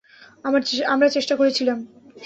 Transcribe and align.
আমরা 0.93 1.07
চেষ্টা 1.09 1.33
করেছিলাম। 1.35 1.77